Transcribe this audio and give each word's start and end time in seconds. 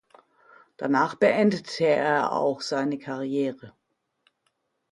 Danach 0.77 1.13
beendete 1.13 1.85
er 1.85 2.31
auch 2.31 2.61
seine 2.61 2.97
Karriere. 2.97 3.73